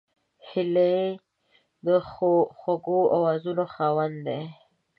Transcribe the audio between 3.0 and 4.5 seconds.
آوازونو خاوند ده